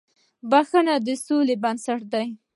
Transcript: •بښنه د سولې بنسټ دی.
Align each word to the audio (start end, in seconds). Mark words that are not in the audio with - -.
•بښنه 0.49 0.95
د 1.05 1.07
سولې 1.25 1.55
بنسټ 1.63 2.01
دی. 2.13 2.27